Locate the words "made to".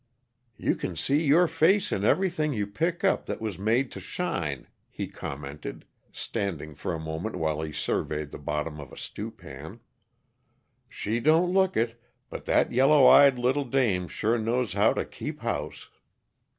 3.59-3.99